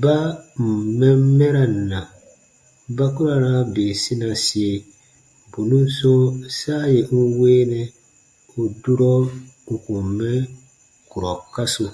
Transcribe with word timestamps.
Baa 0.00 0.26
ǹ 0.34 0.36
n 0.74 0.74
mɛn 0.98 1.18
mɛran 1.38 1.72
na, 1.90 2.00
ba 2.96 3.04
ku 3.14 3.20
ra 3.28 3.36
raa 3.44 3.62
bii 3.74 3.94
sinasie 4.02 4.72
bù 5.50 5.60
nùn 5.68 5.86
sɔ̃ɔ 5.96 6.18
saa 6.58 6.84
yè 6.92 7.00
n 7.14 7.22
weenɛ 7.38 7.80
ù 8.58 8.60
durɔ 8.82 9.12
n 9.68 9.74
kùn 9.84 10.04
mɛ 10.18 10.30
kurɔ 11.10 11.32
kasu. 11.54 11.86